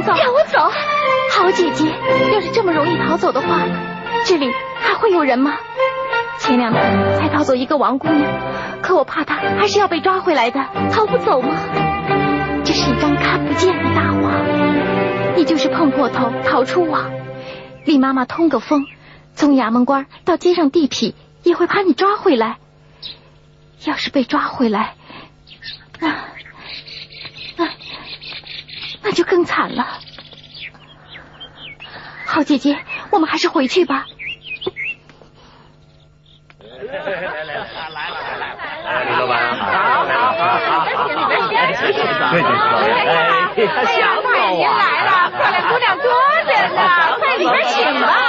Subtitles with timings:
[0.00, 0.58] 让我走。
[1.30, 1.86] 好姐姐，
[2.32, 3.66] 要是这么容易逃走的话，
[4.24, 4.50] 这里
[4.80, 5.56] 还会有人吗？
[6.38, 8.22] 前两天才逃走一个王姑娘，
[8.82, 11.56] 可我怕她还是要被抓回来的，逃不走吗？
[12.64, 17.10] 这是一张看不见的大网，你就是碰破头逃出网，
[17.84, 18.86] 李妈妈通个风，
[19.34, 22.58] 从衙门官到街上地痞也会把你抓回来。
[23.84, 24.94] 要是被抓回来，
[26.00, 26.08] 那
[27.56, 27.66] 那
[29.06, 29.86] 那就更惨了。
[32.26, 32.76] 好姐姐，
[33.12, 34.04] 我们还是回去吧。
[36.58, 37.62] 来来来来
[38.84, 39.64] 来，李老板，好，
[40.04, 40.90] 好，好，里
[41.48, 42.02] 边先请。
[42.32, 42.42] 对
[43.54, 46.04] 对，哎，小太爷来了，漂亮姑娘多
[46.44, 46.80] 着呢，
[47.20, 48.25] 快里边请吧。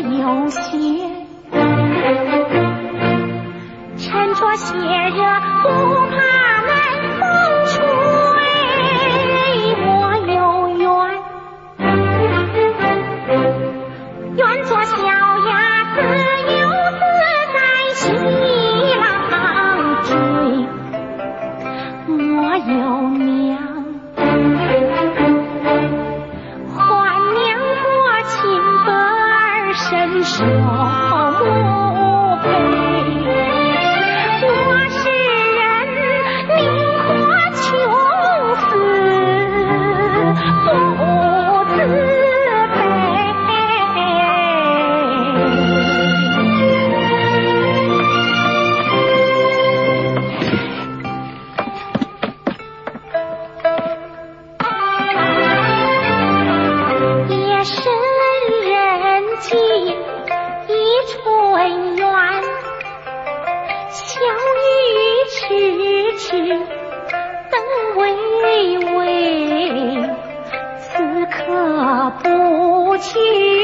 [0.00, 0.60] 有些
[3.96, 4.74] 沉着血
[5.10, 6.03] 热
[30.36, 30.44] 小
[31.30, 32.93] 墓碑
[61.56, 62.06] 恩怨
[63.90, 64.20] 小
[64.60, 66.48] 雨痴痴
[67.50, 67.60] 等
[67.96, 68.96] 微微
[70.80, 73.63] 此刻不去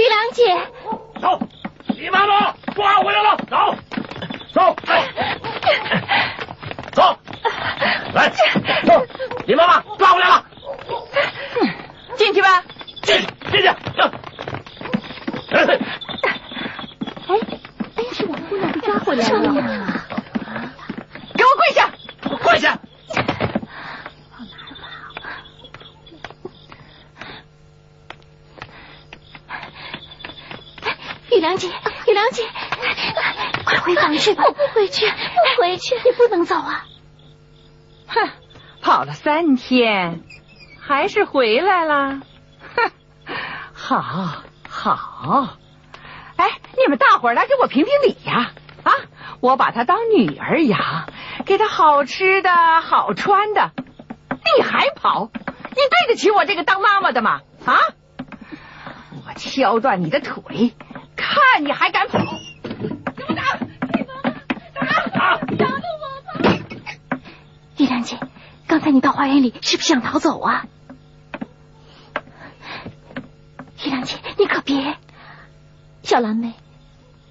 [0.00, 0.42] 玉良姐。
[1.20, 1.38] 走
[1.88, 3.76] 你妈妈抓回来了走
[4.54, 4.92] 走走
[6.92, 7.18] 走
[8.14, 8.28] 来
[8.86, 9.06] 走
[9.46, 10.44] 你妈妈抓回来了。
[12.16, 12.64] 进去吧。
[40.80, 42.20] 还是回来了，
[42.74, 42.90] 哼，
[43.72, 45.56] 好，好，
[46.36, 48.50] 哎，你们大伙儿来给我评评理呀！
[48.82, 48.92] 啊，
[49.40, 51.08] 我把她当女儿养，
[51.46, 52.50] 给她好吃的
[52.80, 53.70] 好穿的，
[54.56, 55.30] 你还跑？
[55.34, 57.42] 你对得起我这个当妈妈的吗？
[57.64, 57.78] 啊！
[59.12, 60.74] 我敲断你的腿，
[61.30, 62.18] 看你还敢跑！
[63.16, 63.56] 给我打！
[64.74, 65.06] 打！
[65.08, 65.36] 打！
[65.56, 66.58] 打了我吧！
[67.76, 68.18] 玉良姐，
[68.66, 70.66] 刚才你到花园里是不是想逃走啊？
[73.84, 74.96] 玉良姐，你可别！
[76.02, 76.54] 小蓝莓，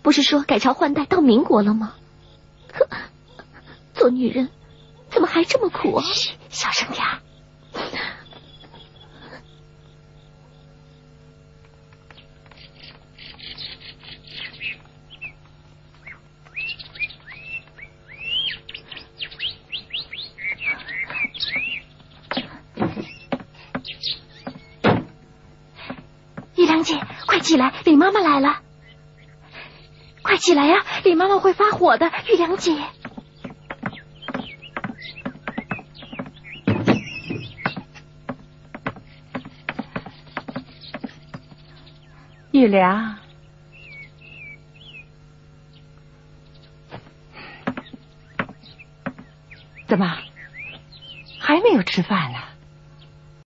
[0.02, 1.94] 不是说改朝换代到民国了吗？
[3.94, 4.50] 做女人
[5.10, 6.06] 怎么还这么苦啊？
[6.14, 7.06] 嘘，小声点。
[26.56, 28.62] 玉良姐，快起来，李妈妈来了！
[30.22, 32.78] 快起来呀，李妈妈会发火的，玉良姐。
[42.52, 43.18] 玉良，
[49.88, 50.20] 怎么
[51.40, 52.38] 还没有吃饭呢？